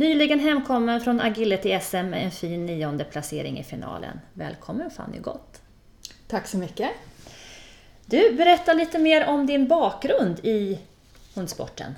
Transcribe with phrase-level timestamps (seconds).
[0.00, 4.20] Nyligen hemkommen från Agility-SM med en fin nionde placering i finalen.
[4.32, 5.62] Välkommen Fanny Gott!
[6.28, 6.90] Tack så mycket!
[8.06, 10.78] Du, berätta lite mer om din bakgrund i
[11.34, 11.94] hundsporten.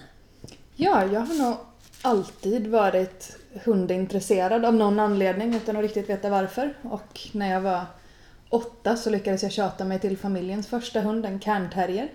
[0.75, 1.57] Ja, jag har nog
[2.03, 6.75] alltid varit hundintresserad av någon anledning utan att riktigt veta varför.
[6.83, 7.85] Och när jag var
[8.49, 12.09] åtta så lyckades jag tjata mig till familjens första hund, en cairnterrier.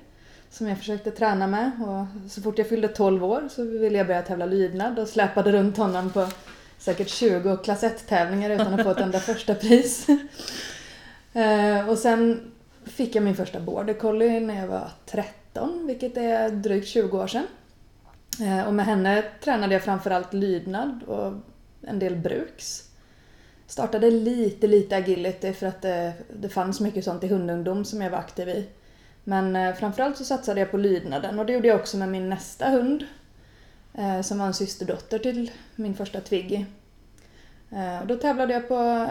[0.49, 4.07] Som jag försökte träna med och så fort jag fyllde 12 år så ville jag
[4.07, 6.27] börja tävla lydnad och släpade runt honom på
[6.77, 10.07] säkert 20 klass 1-tävlingar utan att få ett enda första pris.
[11.33, 12.51] Eh, och sen
[12.83, 17.27] fick jag min första border collie när jag var 13, vilket är drygt 20 år
[17.27, 17.43] sedan.
[18.41, 21.33] Eh, och med henne tränade jag framförallt lydnad och
[21.81, 22.83] en del bruks.
[23.67, 28.09] Startade lite, lite agility för att det, det fanns mycket sånt i hundungdom som jag
[28.09, 28.67] var aktiv i.
[29.27, 32.29] Men eh, framförallt så satsade jag på lydnaden och det gjorde jag också med min
[32.29, 33.05] nästa hund.
[33.93, 36.65] Eh, som var en systerdotter till min första Twiggy.
[37.71, 39.07] Eh, och då tävlade jag på,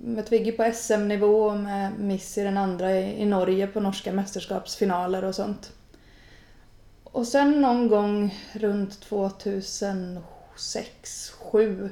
[0.00, 5.24] med Twiggy på SM-nivå och med Missy den andra i, i Norge på norska mästerskapsfinaler
[5.24, 5.72] och sånt.
[7.04, 11.90] Och sen någon gång runt 2006, 2007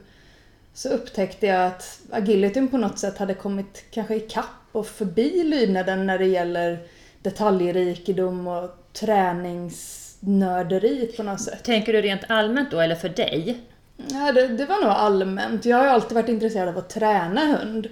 [0.74, 6.06] så upptäckte jag att agilityn på något sätt hade kommit kanske ikapp och förbi lydnaden
[6.06, 6.88] när det gäller
[7.22, 11.64] detaljrikedom och träningsnörderi på något sätt.
[11.64, 13.60] Tänker du rent allmänt då, eller för dig?
[13.96, 15.64] Ja, det, det var nog allmänt.
[15.64, 17.88] Jag har ju alltid varit intresserad av att träna hund.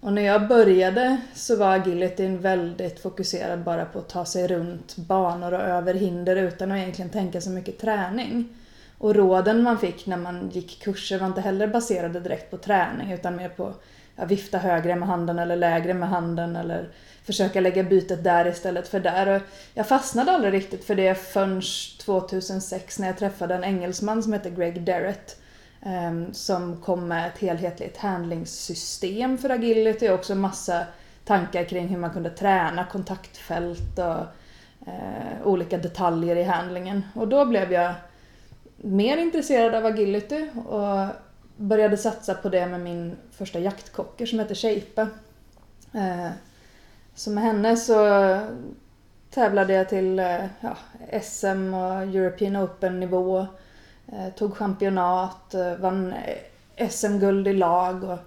[0.00, 4.96] Och när jag började så var agilityn väldigt fokuserad bara på att ta sig runt
[4.96, 8.48] banor och över hinder utan att egentligen tänka så mycket träning.
[8.98, 13.12] Och råden man fick när man gick kurser var inte heller baserade direkt på träning
[13.12, 13.74] utan mer på
[14.16, 16.88] att vifta högre med handen eller lägre med handen eller
[17.26, 19.26] försöka lägga bytet där istället för där.
[19.36, 19.42] Och
[19.74, 21.62] jag fastnade aldrig riktigt för det förrän
[22.04, 25.40] 2006 när jag träffade en engelsman som heter Greg Derrett
[25.82, 30.86] ehm, som kom med ett helhetligt handlingssystem för agility och också massa
[31.24, 34.22] tankar kring hur man kunde träna kontaktfält och
[34.88, 37.02] eh, olika detaljer i handlingen.
[37.14, 37.94] Och då blev jag
[38.76, 41.06] mer intresserad av agility och
[41.56, 45.08] började satsa på det med min första jaktkocker som heter Shape.
[45.92, 46.30] Eh,
[47.16, 47.96] så med henne så
[49.30, 50.76] tävlade jag till eh, ja,
[51.22, 53.46] SM och European Open nivå
[54.12, 56.14] eh, tog championat, eh, vann
[56.90, 58.18] SM-guld i lag och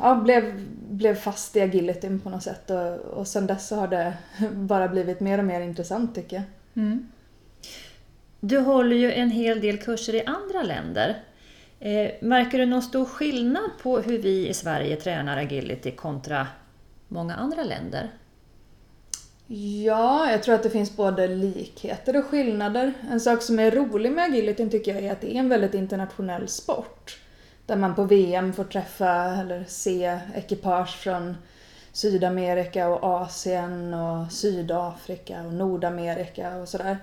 [0.00, 2.70] ja, blev, blev fast i agilityn på något sätt.
[2.70, 4.12] Och, och sen dess så har det
[4.52, 6.44] bara blivit mer och mer intressant tycker jag.
[6.82, 7.08] Mm.
[8.40, 11.16] Du håller ju en hel del kurser i andra länder.
[12.20, 16.46] märker du någon stor skillnad på hur vi i Sverige tränar agility kontra
[17.10, 18.10] många andra länder?
[19.84, 22.92] Ja, jag tror att det finns både likheter och skillnader.
[23.10, 25.74] En sak som är rolig med agilityn tycker jag är att det är en väldigt
[25.74, 27.18] internationell sport.
[27.66, 31.36] Där man på VM får träffa eller se ekipage från
[31.92, 36.98] Sydamerika och Asien och Sydafrika och Nordamerika och sådär.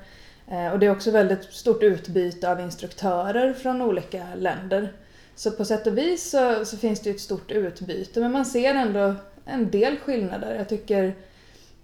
[0.48, 4.94] Eh, och det är också väldigt stort utbyte av instruktörer från olika länder.
[5.36, 8.74] Så på sätt och vis så, så finns det ett stort utbyte men man ser
[8.74, 9.16] ändå
[9.48, 10.56] en del skillnader.
[10.56, 11.16] Jag tycker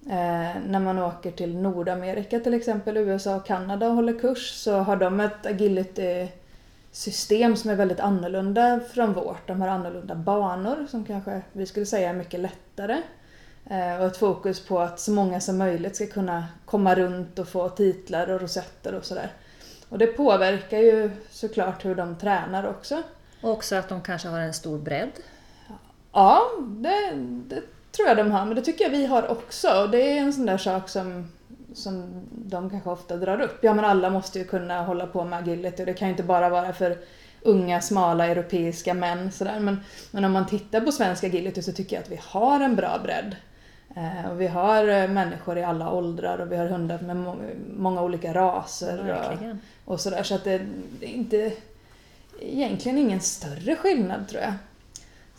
[0.05, 4.77] Eh, när man åker till Nordamerika till exempel, USA och Kanada och håller kurs så
[4.77, 9.47] har de ett agility-system som är väldigt annorlunda från vårt.
[9.47, 13.01] De har annorlunda banor som kanske vi skulle säga är mycket lättare.
[13.69, 17.47] Eh, och ett fokus på att så många som möjligt ska kunna komma runt och
[17.47, 19.31] få titlar och rosetter och sådär.
[19.89, 23.03] Och det påverkar ju såklart hur de tränar också.
[23.41, 25.11] Och också att de kanske har en stor bredd?
[26.13, 27.11] Ja, det,
[27.47, 27.61] det
[27.91, 29.87] tror jag de har, men det tycker jag vi har också.
[29.91, 31.31] Det är en sån där sak som,
[31.73, 33.59] som de kanske ofta drar upp.
[33.61, 36.23] Ja men alla måste ju kunna hålla på med agility och det kan ju inte
[36.23, 36.97] bara vara för
[37.41, 39.31] unga, smala europeiska män.
[39.31, 39.59] Sådär.
[39.59, 39.79] Men,
[40.11, 42.99] men om man tittar på svensk agility så tycker jag att vi har en bra
[43.03, 43.35] bredd.
[43.95, 47.35] Eh, och vi har eh, människor i alla åldrar och vi har hundar med må
[47.77, 48.99] många olika raser.
[49.85, 50.23] Och, och sådär.
[50.23, 50.61] Så att det,
[50.99, 51.53] det är inte
[52.41, 54.53] egentligen ingen större skillnad tror jag.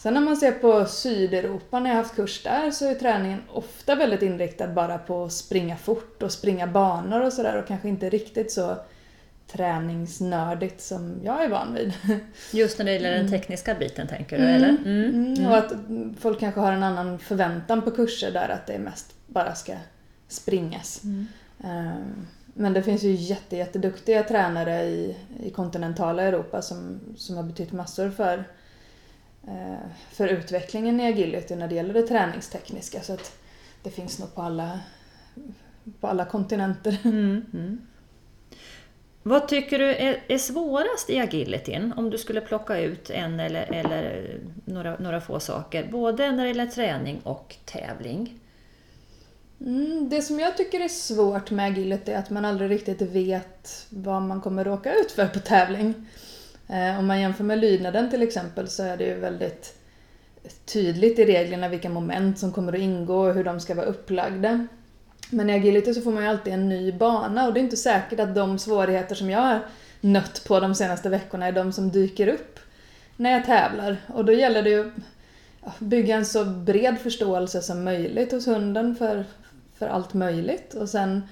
[0.05, 3.95] Sen när man ser på Sydeuropa, när jag haft kurs där, så är träningen ofta
[3.95, 8.11] väldigt inriktad bara på att springa fort och springa banor och sådär och kanske inte
[8.11, 8.77] riktigt så
[9.53, 11.93] träningsnördigt som jag är van vid.
[12.53, 14.69] Just när det gäller den tekniska biten tänker du, eller?
[14.69, 15.35] Mm.
[15.35, 15.51] Mm.
[15.51, 15.73] Och att
[16.21, 19.73] folk kanske har en annan förväntan på kurser där att det mest bara ska
[20.29, 21.05] springas.
[21.05, 21.27] Mm.
[21.65, 27.43] Ehm, men det finns ju jätte, jätteduktiga tränare i, i kontinentala Europa som, som har
[27.43, 28.45] betytt massor för,
[30.11, 33.01] för utvecklingen i agility när det gäller det träningstekniska.
[33.01, 33.33] Så att
[33.83, 34.81] det finns nog på alla,
[36.01, 36.99] på alla kontinenter.
[37.05, 37.87] Mm, mm.
[39.23, 41.93] Vad tycker du är, är svårast i agilityn?
[41.97, 46.49] Om du skulle plocka ut en eller, eller några, några få saker, både när det
[46.49, 48.41] gäller träning och tävling.
[49.61, 53.87] Mm, det som jag tycker är svårt med agility är att man aldrig riktigt vet
[53.91, 55.95] vad man kommer råka ut för på tävling.
[56.69, 59.75] Eh, om man jämför med lydnaden till exempel så är det ju väldigt
[60.65, 64.67] tydligt i reglerna vilka moment som kommer att ingå och hur de ska vara upplagda.
[65.31, 67.77] Men i agility så får man ju alltid en ny bana och det är inte
[67.77, 69.61] säkert att de svårigheter som jag har
[70.01, 72.61] nött på de senaste veckorna är de som dyker upp
[73.17, 73.97] när jag tävlar.
[74.15, 74.91] Och då gäller det ju
[75.61, 79.25] att bygga en så bred förståelse som möjligt hos hunden för,
[79.79, 81.23] för allt möjligt och sen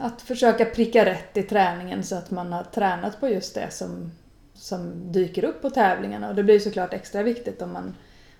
[0.00, 4.10] att försöka pricka rätt i träningen så att man har tränat på just det som,
[4.64, 6.28] som dyker upp på tävlingarna.
[6.28, 7.94] Och det blir såklart extra viktigt om man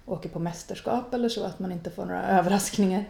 [0.07, 3.05] åker på mästerskap eller så, att man inte får några överraskningar.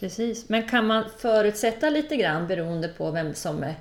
[0.00, 3.74] Precis, men kan man förutsätta lite grann beroende på vem som är,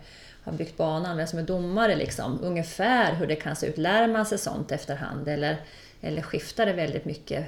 [0.44, 3.78] har byggt banan, vem som är domare, liksom, ungefär hur det kan se ut?
[3.78, 5.58] Lär man sig sånt efterhand eller,
[6.02, 7.46] eller skiftar det väldigt mycket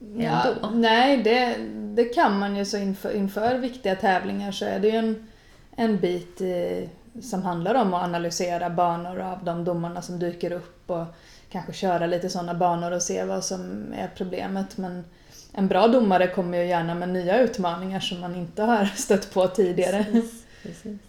[0.00, 0.22] ändå?
[0.22, 1.56] Ja, nej, det,
[1.94, 2.64] det kan man ju.
[2.64, 5.28] Så inför, inför viktiga tävlingar så är det ju en,
[5.76, 6.88] en bit eh,
[7.20, 11.06] som handlar om att analysera banor av de domarna som dyker upp och
[11.50, 14.76] kanske köra lite sådana banor och se vad som är problemet.
[14.76, 15.04] Men
[15.52, 19.48] en bra domare kommer ju gärna med nya utmaningar som man inte har stött på
[19.48, 20.04] tidigare.
[20.04, 21.00] Precis, precis.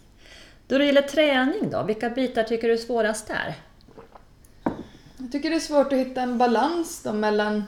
[0.68, 3.56] Då det gäller träning då, vilka bitar tycker du är svårast där?
[5.18, 7.64] Jag tycker det är svårt att hitta en balans mellan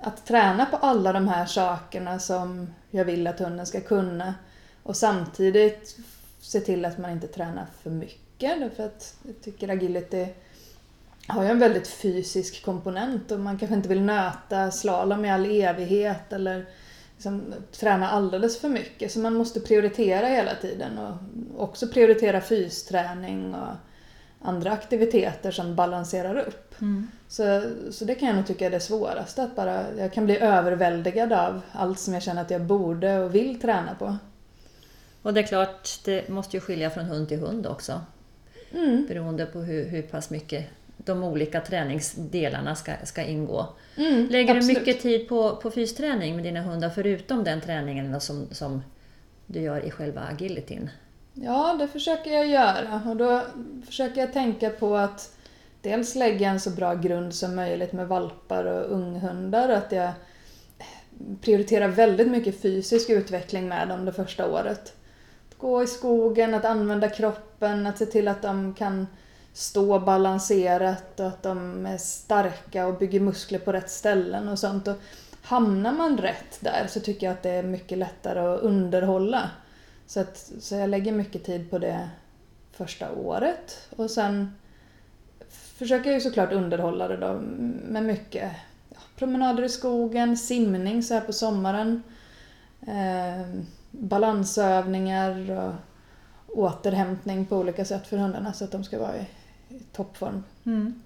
[0.00, 4.34] att träna på alla de här sakerna som jag vill att hunden ska kunna
[4.82, 5.96] och samtidigt
[6.44, 8.60] se till att man inte tränar för mycket.
[8.60, 10.26] Därför att jag tycker agility
[11.26, 15.46] har ju en väldigt fysisk komponent och man kanske inte vill nöta slalom i all
[15.46, 16.66] evighet eller
[17.14, 19.12] liksom träna alldeles för mycket.
[19.12, 21.14] Så man måste prioritera hela tiden och
[21.62, 23.74] också prioritera fysträning och
[24.42, 26.80] andra aktiviteter som balanserar upp.
[26.80, 27.10] Mm.
[27.28, 30.38] Så, så det kan jag nog tycka är det svåraste, att bara, jag kan bli
[30.38, 34.16] överväldigad av allt som jag känner att jag borde och vill träna på.
[35.24, 38.00] Och det är klart, det måste ju skilja från hund till hund också.
[38.72, 39.06] Mm.
[39.06, 40.64] Beroende på hur, hur pass mycket
[40.96, 43.66] de olika träningsdelarna ska, ska ingå.
[43.96, 44.74] Mm, Lägger absolut.
[44.74, 48.82] du mycket tid på, på fysträning med dina hundar förutom den träningen som, som
[49.46, 50.90] du gör i själva agilityn?
[51.34, 53.42] Ja, det försöker jag göra och då
[53.86, 55.36] försöker jag tänka på att
[55.80, 59.68] dels lägga en så bra grund som möjligt med valpar och unghundar.
[59.68, 60.10] Att jag
[61.40, 64.92] prioriterar väldigt mycket fysisk utveckling med dem det första året.
[65.64, 69.06] Gå i skogen, att använda kroppen, att se till att de kan
[69.52, 74.88] stå balanserat och att de är starka och bygger muskler på rätt ställen och sånt.
[74.88, 74.96] Och
[75.42, 79.50] hamnar man rätt där så tycker jag att det är mycket lättare att underhålla.
[80.06, 82.08] Så, att, så jag lägger mycket tid på det
[82.72, 84.54] första året och sen
[85.48, 87.40] försöker jag ju såklart underhålla det då
[87.88, 88.52] med mycket
[89.16, 92.02] promenader i skogen, simning så här på sommaren,
[92.86, 93.60] eh,
[94.00, 95.72] balansövningar och
[96.58, 99.26] återhämtning på olika sätt för hundarna så att de ska vara i
[99.92, 100.44] toppform.
[100.64, 101.02] Mm.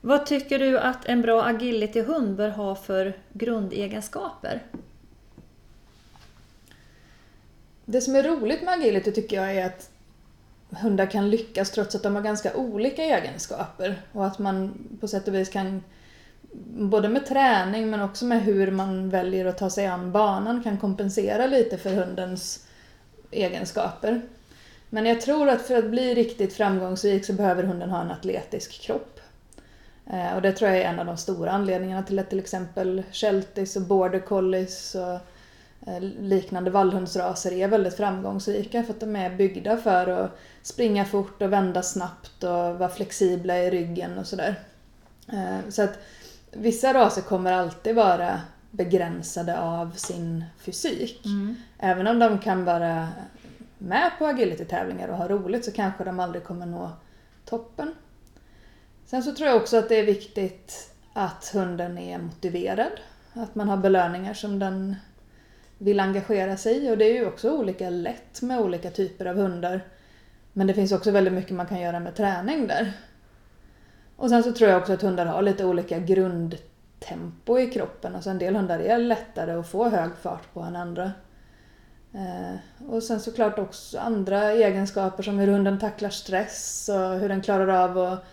[0.00, 4.62] Vad tycker du att en bra agility-hund bör ha för grundegenskaper?
[7.84, 9.90] Det som är roligt med agility tycker jag är att
[10.70, 15.28] hundar kan lyckas trots att de har ganska olika egenskaper och att man på sätt
[15.28, 15.82] och vis kan
[16.68, 20.78] både med träning men också med hur man väljer att ta sig an banan kan
[20.78, 22.66] kompensera lite för hundens
[23.30, 24.22] egenskaper.
[24.90, 28.80] Men jag tror att för att bli riktigt framgångsrik så behöver hunden ha en atletisk
[28.82, 29.20] kropp.
[30.10, 33.02] Eh, och det tror jag är en av de stora anledningarna till att till exempel
[33.12, 35.18] shelties och border collies och
[35.90, 41.42] eh, liknande vallhundsraser är väldigt framgångsrika för att de är byggda för att springa fort
[41.42, 44.54] och vända snabbt och vara flexibla i ryggen och sådär.
[45.32, 45.98] Eh, så att
[46.58, 51.24] vissa raser kommer alltid vara begränsade av sin fysik.
[51.24, 51.56] Mm.
[51.78, 53.08] Även om de kan vara
[53.78, 56.90] med på agility-tävlingar och har roligt så kanske de aldrig kommer nå
[57.44, 57.94] toppen.
[59.06, 62.92] Sen så tror jag också att det är viktigt att hunden är motiverad.
[63.32, 64.96] Att man har belöningar som den
[65.78, 69.36] vill engagera sig i och det är ju också olika lätt med olika typer av
[69.36, 69.80] hundar.
[70.52, 72.92] Men det finns också väldigt mycket man kan göra med träning där.
[74.16, 78.14] Och sen så tror jag också att hundar har lite olika grundtempo i kroppen.
[78.14, 81.12] Alltså en del hundar är lättare att få hög fart på än andra.
[82.12, 87.42] Eh, och sen såklart också andra egenskaper som hur hunden tacklar stress och hur den
[87.42, 88.24] klarar av att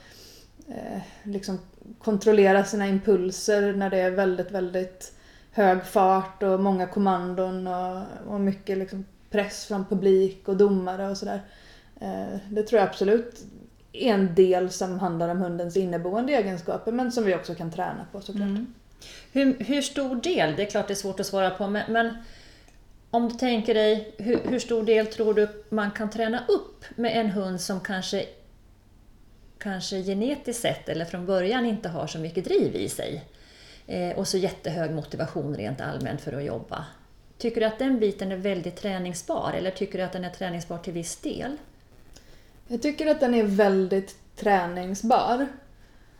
[0.67, 1.59] eh, liksom
[1.99, 5.13] kontrollera sina impulser när det är väldigt, väldigt
[5.51, 11.17] hög fart och många kommandon och, och mycket liksom press från publik och domare och
[11.17, 11.41] sådär.
[11.99, 13.45] Eh, det tror jag absolut
[13.93, 18.21] en del som handlar om hundens inneboende egenskaper men som vi också kan träna på
[18.21, 18.47] såklart.
[18.47, 18.73] Mm.
[19.31, 22.17] Hur, hur, stor del, det är klart det är svårt att svara på, men, men
[23.09, 27.17] om du tänker dig, hur, hur, stor del tror du man kan träna upp med
[27.17, 28.25] en hund som kanske,
[29.57, 33.23] kanske genetiskt sett eller från början inte har så mycket driv i sig?
[33.87, 36.85] Eh, och så jättehög motivation rent allmänt för att jobba.
[37.37, 40.77] Tycker du att den biten är väldigt träningsbar eller tycker du att den är träningsbar
[40.77, 41.57] till viss del?
[42.67, 45.47] Jag tycker att den är väldigt träningsbar.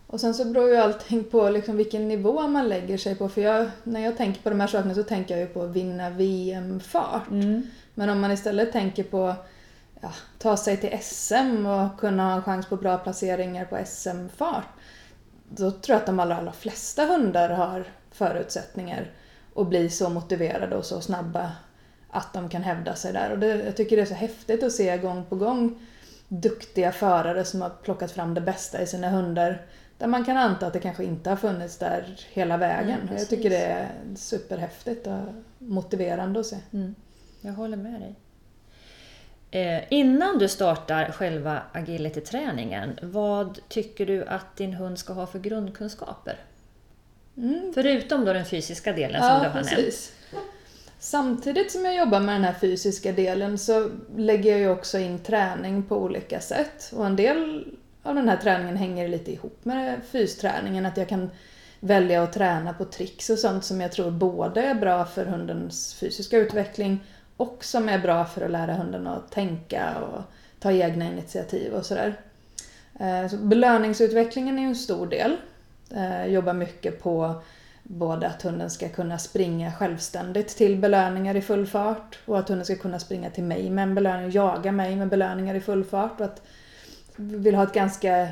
[0.08, 3.30] Och sen så beror ju allting på liksom vilken nivå man lägger sig på.
[3.30, 6.10] För jag, när jag tänker på de här sakerna så tänker jag ju på vinna
[6.10, 7.30] VM-fart.
[7.32, 7.68] Mm.
[7.94, 9.36] Men om man istället tänker på
[10.02, 14.68] ja, ta sig till SM och kunna ha chans på bra placeringar på SM-fart.
[15.50, 19.12] Då tror jag att de allra, allra flesta hundar har förutsättningar
[19.56, 21.52] att bli så motiverade och så snabba
[22.10, 23.32] att de kan hävda sig där.
[23.32, 25.80] Och det, jag tycker det är så häftigt att se gång på gång
[26.42, 29.62] duktiga förare som har plockat fram det bästa i sina hundar
[29.98, 33.00] där man kan anta att det kanske inte har funnits där hela vägen.
[33.02, 35.20] Mm, jag tycker det är superhäftigt och
[35.58, 36.58] motiverande att se.
[36.74, 36.96] Mm.
[37.42, 38.16] Jag håller med dig.
[39.52, 45.40] Eh, innan du startar själva agility-träningen, vad tycker du att din hund ska ha för
[45.40, 46.40] grundkunskaper?
[47.38, 47.72] Mm.
[47.76, 50.14] Förutom då den fysiska delen som ja, du har precis.
[50.32, 50.43] nämnt.
[51.04, 55.20] Samtidigt som jag jobbar med den här fysiska delen så lägger jag ju också in
[55.20, 56.92] träning på olika sätt.
[56.96, 57.66] Och en del
[58.04, 60.86] av den här träningen hänger lite ihop med fysträningen.
[60.86, 61.30] Att jag kan
[61.80, 65.94] välja att träna på tricks och sånt som jag tror både är bra för hundens
[65.94, 67.00] fysiska utveckling
[67.38, 70.22] och som är bra för att lära hunden att tänka och
[70.60, 72.16] ta egna initiativ och sådär.
[73.00, 75.38] Eh, så belöningsutvecklingen är ju en stor del.
[75.96, 77.42] Eh, jag jobbar mycket på
[77.84, 82.66] både att hunden ska kunna springa självständigt till belöningar i full fart och att hunden
[82.66, 85.84] ska kunna springa till mig med en belöning och jaga mig med belöningar i full
[85.84, 86.20] fart.
[86.20, 86.42] Och att
[87.16, 88.28] vill ha ett ganska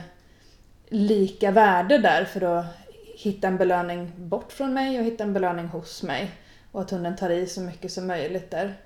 [0.89, 2.65] lika värde där för att
[3.15, 6.31] hitta en belöning bort från mig och hitta en belöning hos mig.
[6.71, 8.77] Och att hunden tar i så mycket som möjligt där.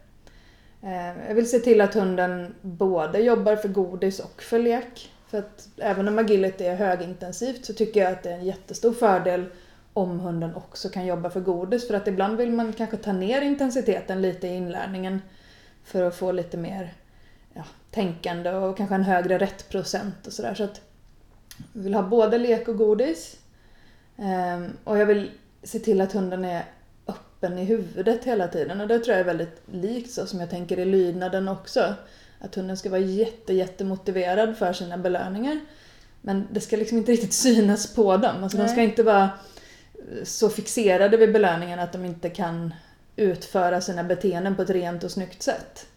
[0.83, 5.11] Eh, jag vill se till att hunden både jobbar för godis och för lek.
[5.27, 8.93] För att även om agility är högintensivt så tycker jag att det är en jättestor
[8.93, 9.45] fördel
[9.95, 11.87] om hunden också kan jobba för godis.
[11.87, 15.21] För att ibland vill man kanske ta ner intensiteten lite i inlärningen
[15.83, 16.93] för att få lite mer
[17.53, 20.53] ja, tänkande och kanske en högre rättprocent och sådär.
[20.53, 20.81] Så att
[21.73, 23.37] jag vill ha både lek och godis.
[24.15, 25.31] Um, och jag vill
[25.63, 26.65] se till att hunden är
[27.07, 28.81] öppen i huvudet hela tiden.
[28.81, 31.93] Och det tror jag är väldigt likt så som jag tänker i lydnaden också.
[32.39, 35.59] Att hunden ska vara jätte, jättemotiverad för sina belöningar.
[36.21, 38.43] Men det ska liksom inte riktigt synas på dem.
[38.43, 39.29] Alltså de ska inte vara
[40.23, 42.73] så fixerade vid belöningen att de inte kan
[43.15, 45.87] utföra sina beteenden på ett rent och snyggt sätt.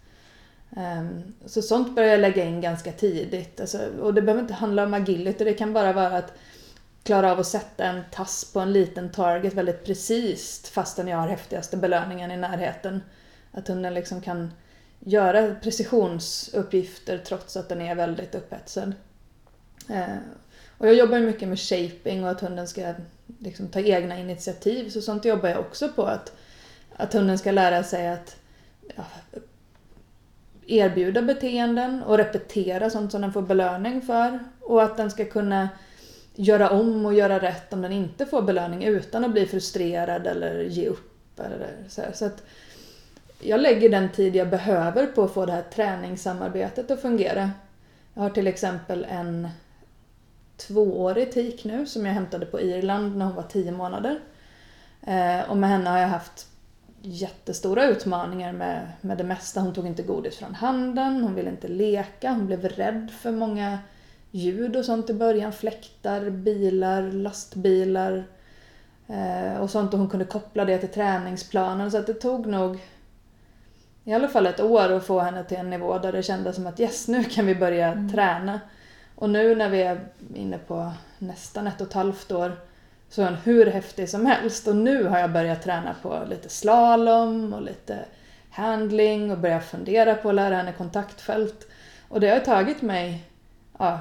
[0.77, 3.61] Ehm, så sånt börjar jag lägga in ganska tidigt.
[3.61, 6.33] Alltså, och det behöver inte handla om agility, det kan bara vara att
[7.03, 11.29] klara av att sätta en tass på en liten target väldigt precis fastän jag har
[11.29, 13.03] häftigaste belöningen i närheten.
[13.53, 14.53] Att hunden liksom kan
[15.01, 18.93] göra precisionsuppgifter trots att den är väldigt upphetsad.
[19.89, 20.19] Ehm,
[20.79, 22.95] och jag jobbar mycket med shaping och att hunden ska
[23.39, 24.91] liksom ta egna initiativ.
[24.91, 26.03] Så sånt jobbar jag också på.
[26.03, 26.33] Att,
[26.97, 28.37] att hunden ska lära sig att
[28.97, 29.05] ja,
[30.67, 34.39] erbjuda beteenden och repetera sånt som den får belöning för.
[34.61, 35.69] Och att den ska kunna
[36.35, 40.61] göra om och göra rätt om den inte får belöning utan att bli frustrerad eller
[40.61, 41.41] ge upp.
[41.41, 42.43] Eller så, så att
[43.41, 47.51] jag lägger den tid jag behöver på att få det här träningssamarbetet att fungera.
[48.15, 49.49] Jag har till exempel en
[50.59, 54.21] tvåårig tik nu som jag hämtade på Irland när hon var tio månader.
[55.03, 56.47] Eh, och med henne har jag haft
[57.03, 59.61] jättestora utmaningar med, med det mesta.
[59.61, 63.79] Hon tog inte godis från handen, hon ville inte leka, hon blev rädd för många
[64.31, 65.53] ljud och sånt i början.
[65.53, 68.25] Fläktar, bilar, lastbilar
[69.07, 69.93] eh, och sånt.
[69.93, 71.91] Och hon kunde koppla det till träningsplanen.
[71.91, 72.79] Så att det tog nog
[74.05, 76.67] i alla fall ett år att få henne till en nivå där det kändes som
[76.67, 78.13] att yes, nu kan vi börja mm.
[78.13, 78.61] träna.
[79.21, 80.01] Och nu när vi är
[80.35, 82.53] inne på nästan ett och ett halvt år
[83.09, 84.69] så är hon hur häftig som helst.
[84.69, 87.99] Och nu har jag börjat träna på lite slalom och lite
[88.51, 91.67] handling och börjat fundera på att lära henne kontaktfält.
[92.09, 93.25] Och det har tagit mig
[93.79, 94.01] ja,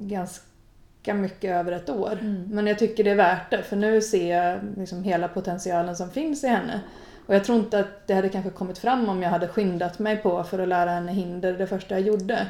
[0.00, 2.18] ganska mycket över ett år.
[2.20, 2.48] Mm.
[2.50, 6.10] Men jag tycker det är värt det för nu ser jag liksom hela potentialen som
[6.10, 6.80] finns i henne.
[7.26, 10.16] Och jag tror inte att det hade kanske kommit fram om jag hade skyndat mig
[10.16, 12.46] på för att lära henne hinder det första jag gjorde.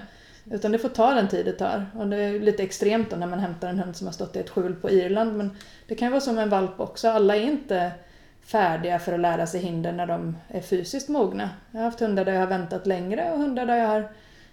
[0.50, 1.86] Utan det får ta den tid det tar.
[1.94, 4.38] Och det är lite extremt då när man hämtar en hund som har stått i
[4.38, 5.36] ett skjul på Irland.
[5.36, 5.50] Men
[5.86, 7.08] det kan ju vara som en valp också.
[7.08, 7.92] Alla är inte
[8.40, 11.50] färdiga för att lära sig hinder när de är fysiskt mogna.
[11.70, 14.08] Jag har haft hundar där jag har väntat längre och hundar där jag har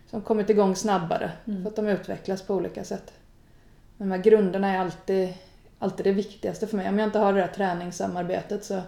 [0.09, 1.31] som kommit igång snabbare.
[1.47, 1.63] Mm.
[1.63, 3.13] För att de utvecklas på olika sätt.
[3.97, 5.33] Men de här grunderna är alltid,
[5.79, 6.89] alltid det viktigaste för mig.
[6.89, 8.81] Om jag inte har det där träningssamarbetet så,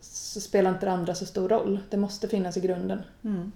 [0.00, 1.80] så spelar inte det andra så stor roll.
[1.90, 3.02] Det måste finnas i grunden.
[3.24, 3.52] Mm.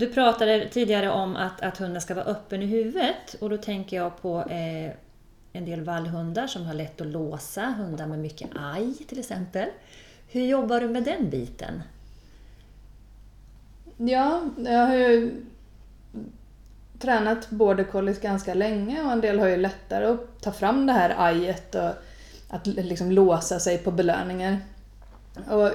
[0.00, 3.96] Du pratade tidigare om att, att hunden ska vara öppen i huvudet och då tänker
[3.96, 4.92] jag på eh,
[5.52, 9.68] en del vallhundar som har lätt att låsa, hundar med mycket aj till exempel.
[10.28, 11.82] Hur jobbar du med den biten?
[13.96, 15.44] Ja, jag har ju
[16.98, 20.92] tränat border collies ganska länge och en del har ju lättare att ta fram det
[20.92, 21.90] här ajet och
[22.48, 24.58] att liksom låsa sig på belöningar.
[25.50, 25.70] Och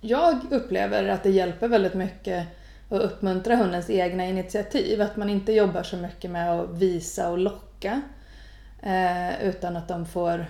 [0.00, 2.46] jag upplever att det hjälper väldigt mycket
[2.88, 5.02] och uppmuntra hundens egna initiativ.
[5.02, 8.02] Att man inte jobbar så mycket med att visa och locka.
[8.82, 10.46] Eh, utan att de får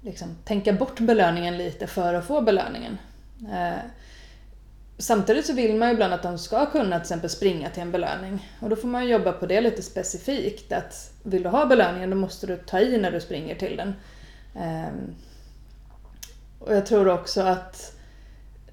[0.00, 2.98] liksom, tänka bort belöningen lite för att få belöningen.
[3.52, 3.78] Eh,
[4.98, 7.92] samtidigt så vill man ju ibland att de ska kunna till exempel springa till en
[7.92, 8.48] belöning.
[8.60, 10.72] Och då får man jobba på det lite specifikt.
[10.72, 13.94] Att vill du ha belöningen då måste du ta i när du springer till den.
[14.54, 14.92] Eh,
[16.58, 17.96] och jag tror också att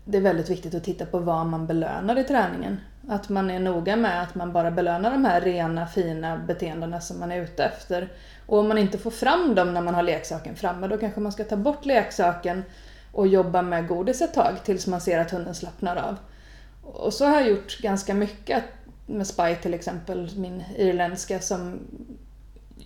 [0.05, 2.79] det är väldigt viktigt att titta på vad man belönar i träningen.
[3.07, 7.19] Att man är noga med att man bara belönar de här rena, fina beteendena som
[7.19, 8.09] man är ute efter.
[8.45, 11.31] Och om man inte får fram dem när man har leksaken framme, då kanske man
[11.31, 12.63] ska ta bort leksaken
[13.11, 16.15] och jobba med godis ett tag tills man ser att hunden slappnar av.
[16.83, 18.63] Och så har jag gjort ganska mycket
[19.05, 21.79] med Spy till exempel, min irländska som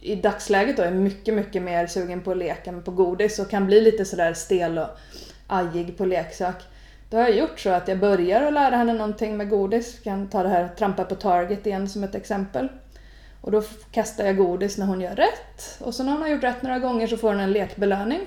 [0.01, 3.49] i dagsläget då är mycket, mycket mer sugen på att leka än på godis och
[3.49, 4.87] kan bli lite sådär stel och
[5.47, 6.55] ajig på leksak.
[7.15, 9.93] Då har jag gjort så att jag börjar att lära henne någonting med godis.
[9.95, 12.67] Jag kan ta det här trampa på target igen som ett exempel.
[13.41, 15.77] Och då kastar jag godis när hon gör rätt.
[15.79, 18.21] Och så när hon har gjort rätt några gånger så får hon en lekbelöning.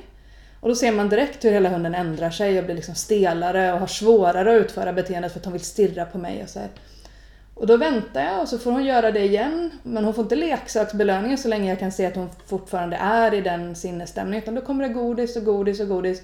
[0.61, 3.81] Och då ser man direkt hur hela hunden ändrar sig och blir liksom stelare och
[3.81, 6.69] har svårare att utföra beteendet för att hon vill stirra på mig och så här.
[7.55, 9.71] Och då väntar jag och så får hon göra det igen.
[9.83, 13.41] Men hon får inte leksaksbelöningen så länge jag kan se att hon fortfarande är i
[13.41, 14.43] den sinnesstämningen.
[14.43, 16.23] Utan då kommer det godis och godis och godis.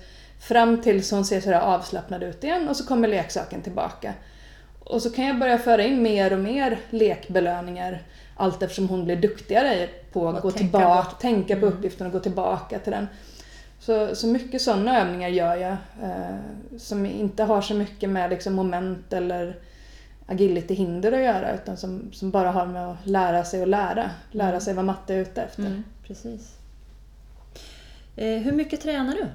[0.48, 4.14] Fram tills hon ser sådär avslappnad ut igen och så kommer leksaken tillbaka.
[4.84, 8.02] Och så kan jag börja föra in mer och mer lekbelöningar
[8.36, 11.20] allt eftersom hon blir duktigare på att Och gå tänka tillbaka, bort.
[11.20, 11.78] tänka på Mm.
[11.78, 13.08] uppgiften och gå tillbaka till den.
[13.78, 16.36] Så, så mycket sådana övningar gör jag eh,
[16.78, 19.56] som inte har så mycket med liksom, moment eller
[20.26, 24.10] agility-hinder att göra utan som, som bara har med att lära sig att lära.
[24.30, 24.60] Lära Mm.
[24.60, 25.62] sig vad matte är ute efter.
[25.66, 26.56] Mm, precis.
[28.16, 29.26] Eh, hur mycket tränar du?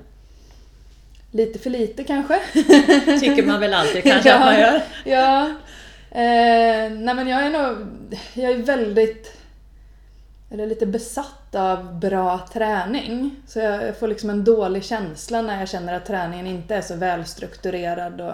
[1.32, 2.40] Lite för lite kanske.
[3.20, 4.36] Tycker man väl alltid kanske Ja.
[4.36, 4.82] att man gör.
[5.06, 5.46] Ja.
[6.12, 7.88] Eh, nej men jag är nog
[8.34, 9.34] jag är väldigt
[10.52, 13.36] eller lite besatt av bra träning.
[13.48, 16.82] Så jag, jag får liksom en dålig känsla när jag känner att träningen inte är
[16.82, 18.34] så välstrukturerad och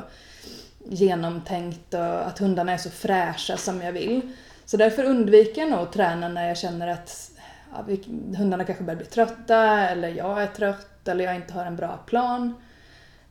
[0.90, 4.22] genomtänkt och att hundarna är så fräscha som jag vill.
[4.66, 7.32] Så därför undviker jag nog att träna när jag känner att
[7.74, 7.96] ja,
[8.38, 12.00] hundarna kanske börjar bli trötta eller jag är trött eller jag inte har en bra
[12.06, 12.54] plan.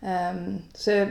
[0.04, 1.08] Ehm, så jag,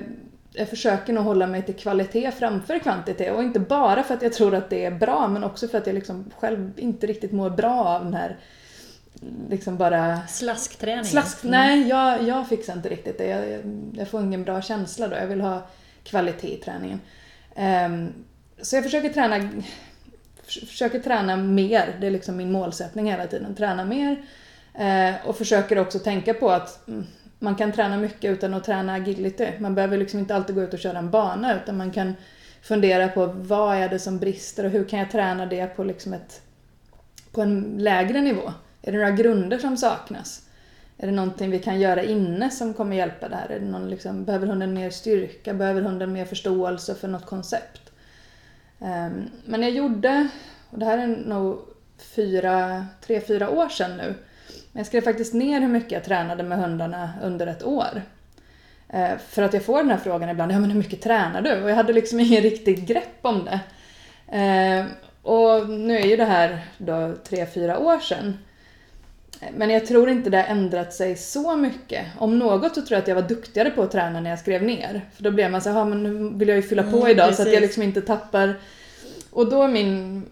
[0.51, 4.33] jag försöker nog hålla mig till kvalitet framför kvantitet och inte bara för att jag
[4.33, 7.49] tror att det är bra men också för att jag liksom själv inte riktigt mår
[7.49, 8.37] bra av den här
[9.49, 11.05] liksom bara Slaskträning.
[11.05, 11.43] slask.
[11.43, 11.51] Mm.
[11.51, 13.25] Nej, jag, jag fixar inte riktigt det.
[13.27, 13.61] Jag,
[13.97, 15.15] jag får ingen bra känsla då.
[15.15, 15.61] Jag vill ha
[16.03, 17.01] kvalitet i träningen.
[17.55, 18.13] Ehm,
[18.61, 19.49] så jag försöker träna
[20.43, 21.97] förs- försöker träna mer.
[22.01, 23.55] Det är liksom min målsättning hela tiden.
[23.55, 24.25] Träna mer.
[24.73, 27.05] Eh, och försöker också tänka på att mm,
[27.43, 29.47] man kan träna mycket utan att träna agility.
[29.59, 32.15] Man behöver liksom inte alltid gå ut och köra en bana utan man kan
[32.61, 36.13] fundera på vad är det som brister och hur kan jag träna det på, liksom
[36.13, 36.41] ett,
[37.31, 38.53] på en lägre nivå?
[38.81, 40.41] Är det några grunder som saknas?
[40.97, 43.47] Är det någonting vi kan göra inne som kommer hjälpa där?
[43.49, 45.53] Är det någon liksom, behöver hunden mer styrka?
[45.53, 47.91] Behöver hunden mer förståelse för något koncept?
[48.79, 50.27] Um, men jag gjorde,
[50.69, 51.59] och det här är nog
[51.97, 54.15] fyra, tre, fyra år sedan nu,
[54.73, 58.01] men jag skrev faktiskt ner hur mycket jag tränade med hundarna under ett år.
[58.89, 61.63] Eh, För att jag får den här frågan ibland, ja men hur mycket tränar du?
[61.63, 63.59] Och jag hade liksom ingen riktigt grepp om det.
[64.37, 64.85] Eh,
[65.21, 68.37] Och nu är ju det här då tre, fyra år sedan.
[69.57, 72.05] Men jag tror inte det har ändrat sig så mycket.
[72.19, 74.63] Om något så tror jag att jag var duktigare på att träna när jag skrev
[74.63, 75.01] ner.
[75.15, 77.07] För då blev man så här, "Ja, men nu vill jag ju fylla på Mm,
[77.07, 77.61] idag så att jag precis.
[77.61, 78.55] liksom inte tappar
[79.31, 80.23] Och då min,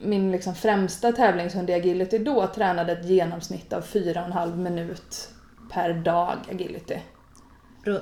[0.00, 5.28] min liksom främsta tävlingshund i agility då tränade ett genomsnitt av 4,5 minut
[5.72, 6.98] per dag agility.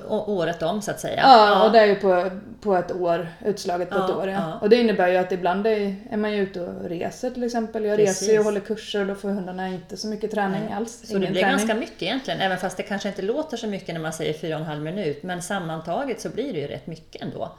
[0.09, 1.21] Året om så att säga?
[1.21, 1.65] Ja, ja.
[1.65, 2.29] och det är ju på,
[2.61, 4.29] på ett år, utslaget på ja, ett år.
[4.29, 4.33] Ja.
[4.33, 4.59] ja.
[4.61, 7.85] Och det innebär ju att ibland är, är man ju ute och reser till exempel.
[7.85, 8.21] Jag Precis.
[8.21, 10.73] reser och håller kurser och då får hundarna inte så mycket träning Nej.
[10.73, 11.01] alls.
[11.07, 11.49] Så det blir träning.
[11.49, 14.79] ganska mycket egentligen, även fast det kanske inte låter så mycket när man säger 4,5
[14.79, 15.23] minut.
[15.23, 17.51] Men sammantaget så blir det ju rätt mycket ändå.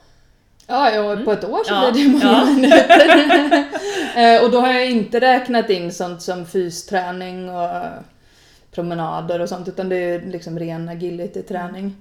[0.66, 3.66] Ja, ja på ett år så blir det ju många minuter.
[4.16, 7.70] Eh, och då har jag inte räknat in sånt som fysträning och
[8.70, 11.96] promenader och sånt utan det är liksom ren agility-träning.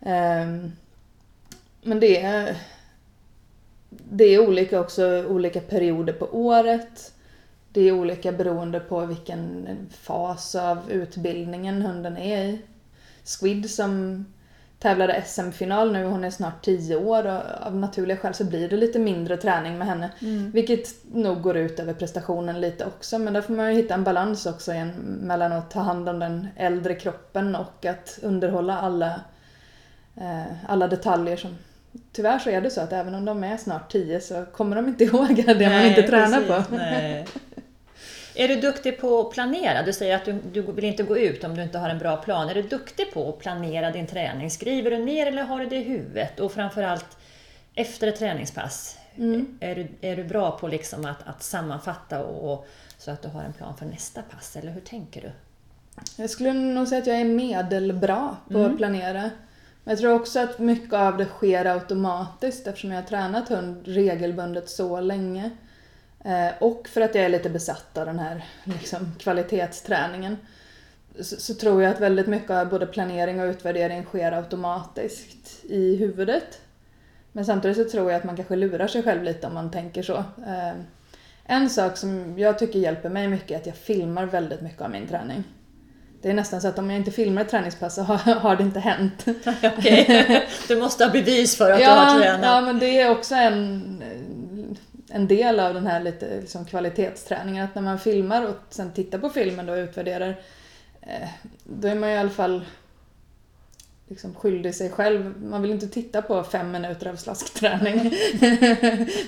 [0.00, 0.72] Ehm,
[1.82, 2.56] Men det är,
[3.90, 7.12] det är olika också, olika perioder på året.
[7.72, 9.68] Det är olika beroende på vilken
[10.00, 12.60] fas av utbildningen hunden är i.
[13.24, 14.24] Squid som
[14.78, 18.76] tävlade SM-final nu, hon är snart 10 år och av naturliga skäl så blir det
[18.76, 20.10] lite mindre träning med henne.
[20.52, 24.04] Vilket nog går ut över prestationen lite också men där får man ju hitta en
[24.04, 24.88] balans också igen
[25.22, 29.20] mellan att ta hand om den äldre kroppen och att underhålla alla,
[30.16, 31.56] eh, alla detaljer som
[32.12, 34.88] Tyvärr så är det så att även om de är snart 10 så kommer de
[34.88, 36.68] inte ihåg det man inte tränar precis.
[36.68, 36.76] på.
[36.76, 37.26] Nej.
[38.40, 39.82] Är du duktig på att planera?
[39.82, 42.16] Du säger att du, du vill inte gå ut om du inte har en bra
[42.16, 42.48] plan.
[42.48, 44.50] Är du duktig på att planera din träning?
[44.50, 46.40] Skriver du ner eller har du det i huvudet?
[46.40, 47.16] Och framförallt
[47.74, 49.58] efter ett träningspass, Mm.
[49.60, 52.66] är, du, är du bra på liksom att, att sammanfatta och, och,
[52.98, 54.56] så att du har en plan för nästa pass?
[54.56, 55.30] Eller hur tänker du?
[56.16, 58.70] Jag skulle nog säga att jag är medelbra på Mm.
[58.70, 59.20] att planera.
[59.84, 63.82] Men jag tror också att mycket av det sker automatiskt eftersom jag har tränat hund
[63.84, 65.50] regelbundet så länge.
[66.24, 70.36] Eh, och för att jag är lite besatt av den här liksom, kvalitetsträningen.
[71.20, 75.96] Så, så tror jag att väldigt mycket av både planering och utvärdering sker automatiskt i
[75.96, 76.60] huvudet.
[77.32, 80.02] Men samtidigt så tror jag att man kanske lurar sig själv lite om man tänker
[80.02, 80.16] så.
[80.16, 80.72] Eh,
[81.44, 84.90] en sak som jag tycker hjälper mig mycket är att jag filmar väldigt mycket av
[84.90, 85.44] min träning.
[86.22, 88.62] Det är nästan så att om jag inte filmar ett träningspass så har, har det
[88.62, 89.24] inte hänt.
[89.78, 92.40] Okej, du måste ha bevis för att du ja, har tränat.
[92.42, 94.02] ja, men det är också en,
[95.10, 97.64] en del av den här lite liksom kvalitetsträningen.
[97.64, 100.40] Att när man filmar och sen tittar på filmen då och utvärderar,
[101.00, 101.28] eh,
[101.64, 102.64] då är man ju i alla fall
[104.08, 105.42] liksom skyldig sig själv.
[105.42, 107.98] Man vill inte titta på fem minuter av slaskträning.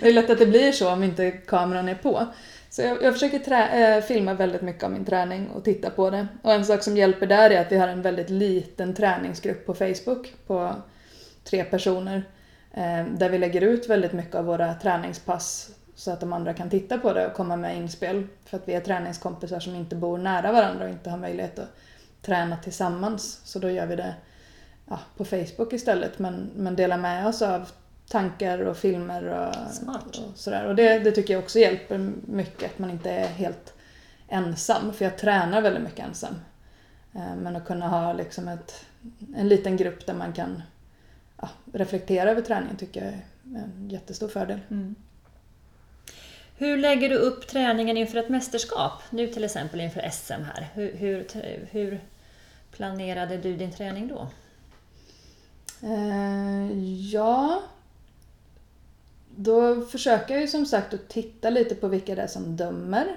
[0.01, 2.27] det är lätt att det blir så om inte kameran är på.
[2.71, 6.11] Så jag, jag försöker trä, eh, filma väldigt mycket av min träning och titta på
[6.11, 6.29] det.
[6.43, 9.75] Och en sak som hjälper där är att vi har en väldigt liten träningsgrupp på
[9.75, 10.75] Facebook på
[11.45, 12.25] tre personer.
[12.75, 16.71] Eh, där vi lägger ut väldigt mycket av våra träningspass så att de andra kan
[16.71, 18.27] titta på det och komma med inspel.
[18.45, 21.77] För att vi är träningskompisar som inte bor nära varandra och inte har möjlighet att
[22.23, 23.41] träna tillsammans.
[23.45, 24.15] Så då gör vi det
[24.89, 27.71] ja, på Facebook istället men, men delar med oss av
[28.09, 30.17] tankar och filmer och, Smart.
[30.17, 30.67] och sådär.
[30.67, 33.75] Och det, det tycker jag också hjälper mycket, att man inte är helt
[34.29, 34.93] ensam.
[34.93, 36.35] För jag tränar väldigt mycket ensam.
[37.15, 38.85] Eh, Men att kunna ha liksom ett,
[39.37, 40.63] en liten grupp där man kan
[41.41, 43.25] ja, reflektera över träningen tycker jag är
[43.65, 44.61] en jättestor fördel.
[44.71, 44.95] Mm.
[46.57, 49.03] Hur lägger du upp träningen inför ett mästerskap?
[49.11, 50.69] Nu till exempel inför SM här.
[50.75, 51.27] Hur, hur,
[51.71, 52.01] hur
[52.71, 54.29] planerade du din träning då?
[55.83, 56.79] Eh,
[57.13, 57.63] ja.
[59.37, 63.17] Då försöker jag ju som sagt att titta lite på vilka det är som dömer.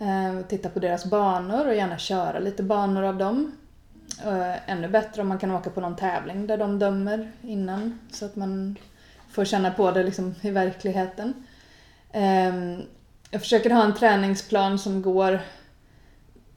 [0.00, 3.52] Eh, titta på deras banor och gärna köra lite banor av dem.
[4.24, 8.24] Eh, ännu bättre om man kan åka på någon tävling där de dömer innan så
[8.24, 8.76] att man
[9.30, 11.34] får känna på det liksom i verkligheten.
[12.12, 12.82] Ehm,
[13.30, 15.40] jag försöker ha en träningsplan som går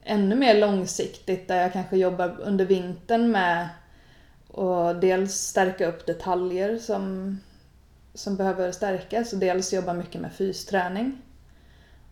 [0.04, 3.68] ännu mer långsiktigt där jag kanske jobbar under vintern med
[4.48, 7.38] och dels stärka upp detaljer som,
[8.14, 11.22] som behöver stärkas och dels jobba mycket med fysträning.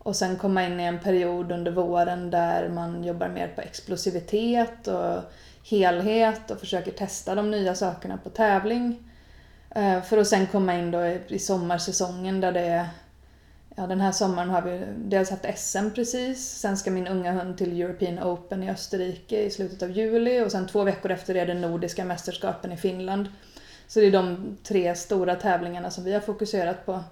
[0.03, 4.87] Och sen komma in i en period under våren där man jobbar mer på explosivitet
[4.87, 5.21] och
[5.63, 9.09] helhet och försöker testa de nya sakerna på tävling.
[9.69, 12.87] Eh, för att sen komma in då i sommarsäsongen där det är
[13.75, 17.57] Ja, den här sommaren har vi dels haft SM precis, sen ska min unga hund
[17.57, 21.45] till European Open i Österrike i slutet av juli och sen två veckor efter är
[21.45, 23.27] det Nordiska mästerskapen i Finland.
[23.87, 27.03] Så det är de tre stora tävlingarna som vi har fokuserat på.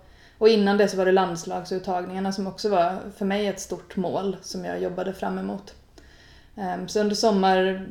[0.42, 4.38] Och innan det så var det landslagsuttagningarna som också var för mig ett stort mål
[4.42, 5.74] som jag jobbade fram emot.
[6.56, 7.88] Ehm, Så under sommar,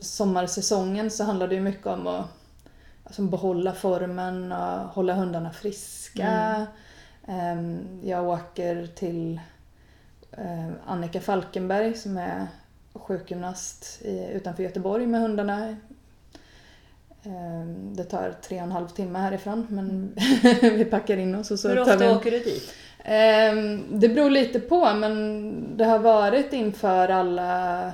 [0.00, 2.26] sommarsäsongen så handlade det mycket om att
[3.04, 6.28] alltså, behålla formen och hålla hundarna friska.
[6.28, 6.66] Mm.
[7.26, 9.40] Ehm, Jag åker till
[10.32, 12.46] eh, Annika Falkenberg som är
[12.94, 15.91] sjukgymnast utanför Göteborg med hundarna Ehm,
[17.92, 20.14] det tar tre och en halv timme härifrån men
[20.60, 22.16] vi packar in oss och så Hur tar ofta vi en...
[22.16, 22.74] åker du dit?
[23.04, 27.92] Ehm, Det beror lite på men det har varit inför alla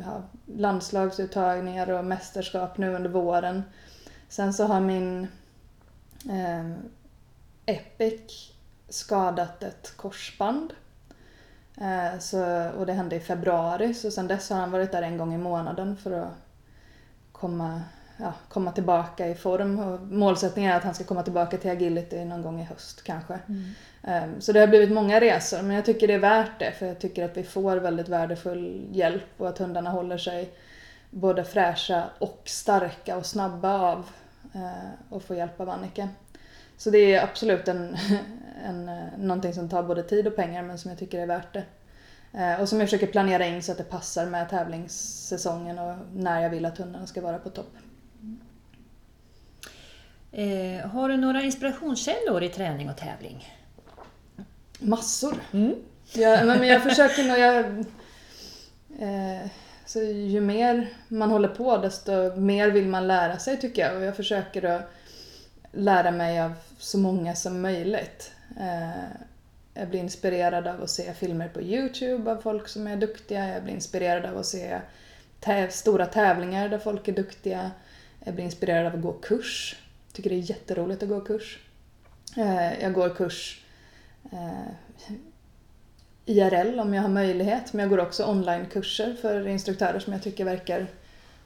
[0.00, 0.22] ja,
[0.56, 3.62] landslagsuttagningar och mästerskap nu under våren.
[4.28, 5.26] Sen så har min
[6.30, 6.70] eh,
[7.66, 8.52] Epic
[8.88, 10.72] skadat ett korsband.
[11.80, 15.18] Eh, så, och det hände i februari så sen dess har han varit där en
[15.18, 16.32] gång i månaden för att
[17.32, 17.82] komma,
[18.20, 19.78] ja, komma tillbaka i form.
[19.78, 23.38] Och målsättningen är att han ska komma tillbaka till agility någon gång i höst kanske.
[24.02, 26.86] Um, Så det har blivit många resor men jag tycker det är värt det för
[26.86, 30.50] jag tycker att vi får väldigt värdefull hjälp och att hundarna håller sig
[31.10, 33.98] både fräscha och starka och snabba av
[34.54, 36.08] uh, att få hjälp av Annika.
[36.76, 37.96] Så det är absolut en,
[38.64, 41.52] en, eh, någonting som tar både tid och pengar men som jag tycker är värt
[41.54, 41.64] det.
[42.38, 46.42] Eh, Och som jag försöker planera in så att det passar med tävlingssäsongen och när
[46.42, 47.76] jag vill att hundarna ska vara på topp.
[50.32, 53.48] Eh, har du några inspirationskällor i träning och tävling?
[54.78, 55.34] Massor.
[56.12, 57.38] Jag, men jag försöker nog...
[57.38, 57.64] Jag,
[59.08, 59.46] eh,
[59.86, 63.96] så ju mer man håller på desto mer vill man lära sig tycker jag.
[63.96, 64.90] Och jag försöker att
[65.72, 68.32] lära mig av så många som möjligt.
[68.60, 68.90] Eh,
[69.74, 73.48] jag blir inspirerad av att se filmer på Youtube av folk som är duktiga.
[73.48, 74.80] Jag blir inspirerad av att se
[75.40, 77.70] täv- stora tävlingar där folk är duktiga.
[78.24, 79.76] Jag blir inspirerad av att gå kurs.
[80.12, 81.58] Tycker det är jätteroligt att gå kurs.
[82.36, 83.64] Eh, jag går kurs
[84.32, 84.72] eh,
[86.26, 90.44] IRL om jag har möjlighet, men jag går också onlinekurser för instruktörer som jag tycker
[90.44, 90.86] verkar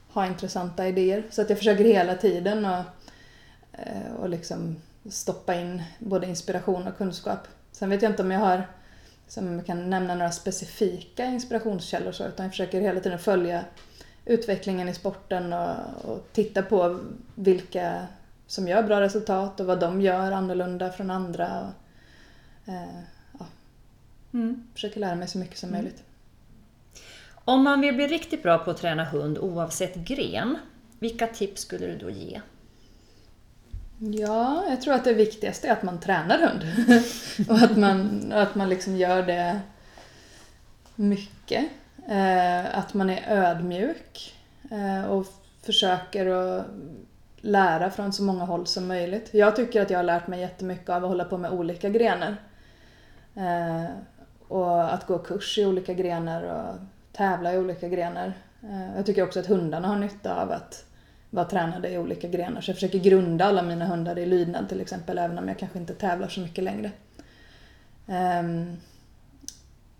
[0.09, 1.23] ha intressanta idéer.
[1.29, 2.85] Så att jag försöker hela tiden att
[3.71, 4.75] eh, och liksom
[5.09, 7.39] stoppa in både inspiration och kunskap.
[7.71, 8.67] Sen vet jag inte om jag har,
[9.27, 13.63] som jag kan nämna några specifika inspirationskällor så, utan jag försöker hela tiden följa
[14.25, 15.75] utvecklingen i sporten och,
[16.05, 16.99] och titta på
[17.35, 18.07] vilka
[18.47, 21.61] som gör bra resultat och vad de gör annorlunda från andra.
[21.61, 22.99] Och, eh,
[23.39, 23.45] ja,
[24.73, 26.03] försöker lära mig så mycket som möjligt.
[27.45, 30.57] Om man vill bli riktigt bra på att träna hund oavsett gren,
[30.99, 32.41] vilka tips skulle du då ge?
[33.99, 36.63] Ja, jag tror att det viktigaste är att man tränar hund.
[37.49, 39.61] och att man, att man liksom gör det
[40.95, 41.65] mycket.
[42.07, 44.35] Eh, att man är ödmjuk
[44.71, 45.25] eh, och
[45.61, 46.65] försöker att
[47.45, 49.29] lära från så många håll som möjligt.
[49.33, 52.37] Jag tycker att jag har lärt mig jättemycket av att hålla på med olika grenar.
[53.35, 53.85] Eh,
[54.47, 56.75] och att gå kurs i olika grenar och
[57.17, 58.33] tävla i olika grenar.
[58.63, 60.85] Eh, jag tycker också att hundarna har nytta av att
[61.29, 62.61] vara tränade i olika grenar.
[62.61, 65.79] Så jag försöker grunda alla mina hundar i lydnad till exempel, även om jag kanske
[65.79, 66.91] inte tävlar så mycket längre.
[68.07, 68.43] Eh,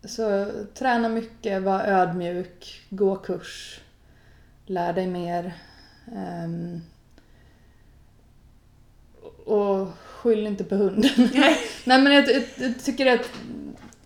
[0.03, 3.81] så träna mycket, var ödmjuk, gå kurs,
[4.65, 5.53] lär dig mer.
[6.15, 6.81] Ehm,
[9.45, 11.11] och skyll inte på hunden.
[11.83, 13.29] Nej men jag, jag, jag tycker att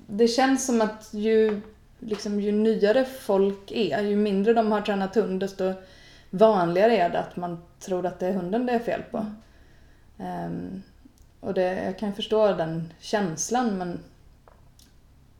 [0.08, 1.62] det känns som att ju,
[1.99, 5.73] liksom, ju nyare folk är, ju mindre de har tränat hund, desto
[6.30, 9.25] vanligare är det att man tror att det är hunden det är fel på.
[10.19, 10.84] Ehm,
[11.39, 13.99] och det, jag kan förstå den känslan men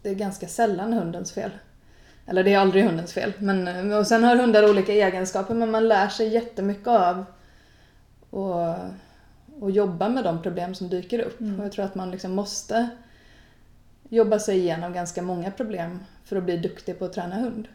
[0.01, 1.51] det är ganska sällan hundens fel.
[2.25, 3.33] Eller det är aldrig hundens fel.
[3.39, 7.25] Men, och sen har hundar olika egenskaper men man lär sig jättemycket av
[8.31, 8.91] att
[9.59, 11.41] och jobba med de problem som dyker upp.
[11.41, 12.89] Och jag tror att man liksom måste
[14.09, 17.67] jobba sig igenom ganska många problem för att bli duktig på att träna hund.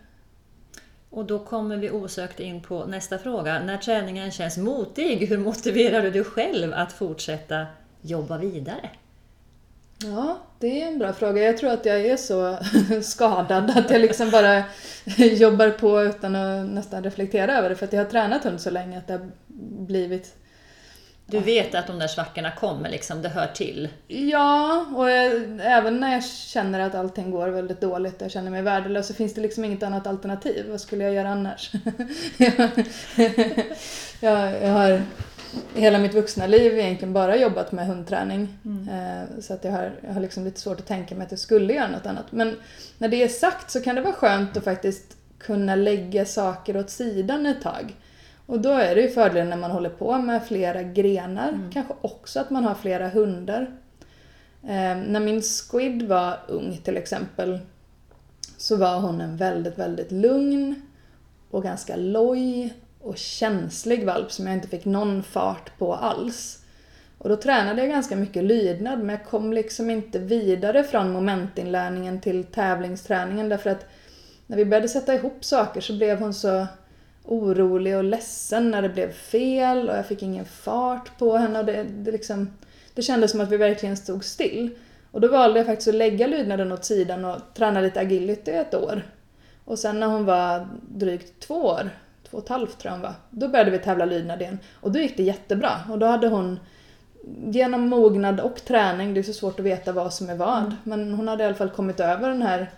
[1.11, 3.59] Och då kommer vi osökt in på nästa fråga.
[3.59, 7.67] När träningen känns motig, hur motiverar du dig själv att fortsätta
[8.03, 8.91] jobba vidare?
[9.99, 11.43] Ja, det är en bra fråga.
[11.43, 12.59] Jag tror att jag är så
[13.03, 14.65] skadad att jag liksom bara
[15.17, 17.77] jobbar på utan att nästan reflektera över det.
[17.77, 19.31] För att jag har tränat hund så länge att det har
[19.87, 20.35] blivit...
[21.27, 23.89] Du vet att de där svackorna kommer, liksom, det hör till.
[24.09, 28.51] Ja, och jag, även när jag känner att allting går väldigt dåligt och jag känner
[28.51, 30.67] mig värdelös så finns det liksom inget annat alternativ.
[30.71, 31.73] Vad skulle jag göra annars?
[34.21, 35.03] jag, jag har
[35.75, 38.59] hela mitt vuxna liv egentligen bara jobbat med hundträning.
[38.91, 41.41] Eh, Så att jag har, jag har liksom lite svårt att tänka mig att jag
[41.41, 42.33] skulle göra något annat.
[42.33, 42.57] Men
[42.99, 46.91] när det är sagt så kan det vara skönt att faktiskt kunna lägga saker åt
[46.91, 47.95] sidan ett tag.
[48.47, 51.71] Och då är det ju fördelen när man håller på med flera grenar.
[51.73, 53.63] Kanske också att man har flera hundar.
[54.63, 57.59] Eh, när min squid var ung till exempel
[58.57, 60.83] så var hon en väldigt, väldigt lugn
[61.51, 66.65] och ganska loj och känslig valp som jag inte fick någon fart på alls.
[67.19, 72.21] Och då tränade jag ganska mycket lydnad men jag kom liksom inte vidare från momentinlärningen
[72.21, 73.87] till tävlingsträningen därför att
[74.47, 76.67] när vi började sätta ihop saker så blev hon så
[77.25, 81.65] orolig och ledsen när det blev fel och jag fick ingen fart på henne och
[81.65, 82.51] det, det, liksom,
[82.95, 84.71] det kändes som att vi verkligen stod still.
[85.11, 88.75] Och då valde jag faktiskt att lägga lydnaden åt sidan och träna lite agility ett
[88.75, 89.03] år.
[89.65, 91.91] Och sen när hon var drygt två år,
[92.31, 94.59] två och ett halvt tror jag hon var, då började vi tävla lydnad igen.
[94.81, 95.71] Och då gick det jättebra.
[95.91, 96.61] Och då hade hon
[97.47, 100.75] genom mognad och träning, det är så svårt att veta vad som är vad, mm.
[100.83, 102.71] men hon hade i alla fall kommit över den här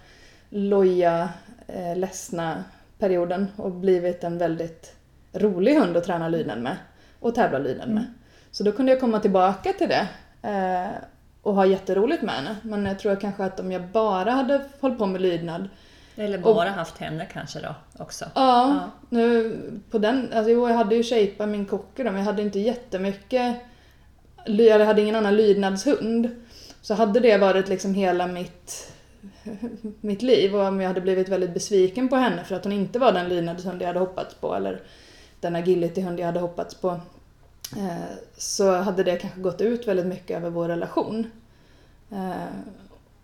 [0.48, 1.28] loja,
[1.66, 2.64] eh, ledsna
[2.98, 4.96] perioden och blivit en väldigt
[5.32, 6.76] rolig hund att träna lydnad med
[7.20, 8.02] och tävla lydnad med.
[8.02, 8.14] Mm.
[8.50, 10.08] Så då kunde jag komma tillbaka till det
[10.42, 10.90] eh,
[11.42, 12.56] och ha jätteroligt med henne.
[12.62, 15.68] Men jag tror kanske att om jag bara hade hållit på med lydnad
[16.16, 18.24] eller bara och, haft henne kanske då också?
[18.24, 18.90] Ja, ja.
[19.08, 19.56] Nu,
[19.90, 23.56] på den, alltså, jag hade ju shapat min cocker men jag hade inte jättemycket
[24.46, 26.44] jag hade ingen annan lydnadshund.
[26.82, 28.92] Så hade det varit liksom hela mitt,
[30.00, 32.98] mitt liv och om jag hade blivit väldigt besviken på henne för att hon inte
[32.98, 34.80] var den lydnadshund jag hade hoppats på eller
[35.40, 36.88] den agilityhund jag hade hoppats på
[37.76, 41.30] eh, så hade det kanske gått ut väldigt mycket över vår relation.
[42.10, 42.76] Eh,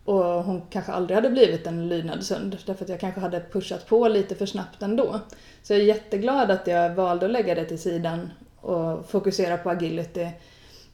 [0.05, 4.09] och hon kanske aldrig hade blivit en lydnadshund därför att jag kanske hade pushat på
[4.09, 5.21] lite för snabbt ändå.
[5.63, 8.31] Så jag är jätteglad att jag valde att lägga det till sidan
[8.61, 10.29] och fokusera på agility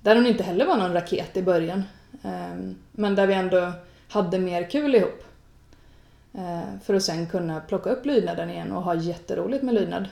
[0.01, 1.83] där hon inte heller var någon raket i början.
[2.25, 3.73] Eh, men där vi ändå
[4.09, 5.25] hade mer kul ihop.
[6.35, 10.09] Ehm, för att sen kunna plocka upp lydnaden igen och ha jätteroligt med lydnad.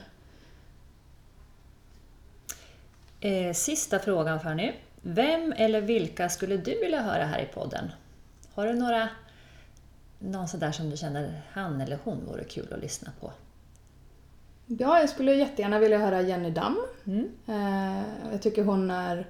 [3.19, 4.73] Eh, sista frågan Fanny.
[5.01, 7.91] Vem eller vilka skulle du vilja höra här i podden?
[8.53, 9.09] Har du några,
[10.19, 13.31] någon sådär som du känner han eller hon vore kul att lyssna på?
[14.65, 16.77] Ja, jag skulle jättegärna vilja höra Jenny Damm.
[17.05, 17.29] Mm.
[17.47, 19.27] Ehm, jag tycker hon är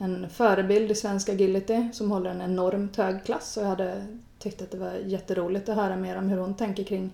[0.00, 4.06] en förebild i svensk agility som håller en enormt hög klass och jag hade
[4.38, 7.12] tyckt att det var jätteroligt att höra mer om hur hon tänker kring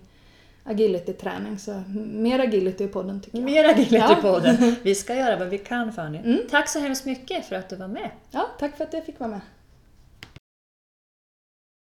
[0.63, 1.59] agility-träning.
[1.59, 3.45] Så mer agility i podden tycker jag.
[3.45, 4.75] Mer agility i podden!
[4.83, 6.17] Vi ska göra vad vi kan Fanny.
[6.17, 6.39] Mm.
[6.49, 8.09] Tack så hemskt mycket för att du var med.
[8.31, 9.41] Ja, tack för att jag fick vara med.